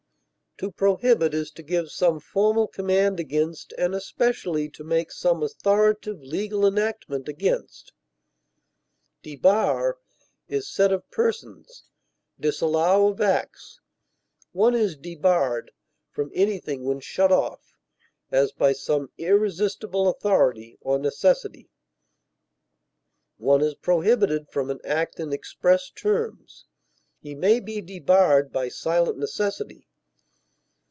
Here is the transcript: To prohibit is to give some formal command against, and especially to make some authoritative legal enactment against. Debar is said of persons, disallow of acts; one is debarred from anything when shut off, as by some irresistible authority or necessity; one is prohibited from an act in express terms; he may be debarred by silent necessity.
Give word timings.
To 0.57 0.69
prohibit 0.71 1.33
is 1.33 1.49
to 1.53 1.63
give 1.63 1.89
some 1.89 2.19
formal 2.19 2.67
command 2.67 3.19
against, 3.19 3.73
and 3.79 3.95
especially 3.95 4.69
to 4.69 4.83
make 4.83 5.11
some 5.11 5.41
authoritative 5.41 6.21
legal 6.21 6.67
enactment 6.67 7.27
against. 7.27 7.93
Debar 9.23 9.97
is 10.47 10.69
said 10.69 10.91
of 10.91 11.09
persons, 11.09 11.85
disallow 12.39 13.07
of 13.07 13.19
acts; 13.19 13.81
one 14.51 14.75
is 14.75 14.95
debarred 14.95 15.71
from 16.11 16.29
anything 16.31 16.83
when 16.83 16.99
shut 16.99 17.31
off, 17.31 17.75
as 18.31 18.51
by 18.51 18.71
some 18.71 19.09
irresistible 19.17 20.07
authority 20.09 20.77
or 20.81 20.99
necessity; 20.99 21.71
one 23.37 23.61
is 23.61 23.73
prohibited 23.73 24.47
from 24.47 24.69
an 24.69 24.79
act 24.85 25.19
in 25.19 25.33
express 25.33 25.89
terms; 25.89 26.65
he 27.19 27.33
may 27.33 27.59
be 27.59 27.81
debarred 27.81 28.51
by 28.51 28.67
silent 28.69 29.17
necessity. 29.17 29.87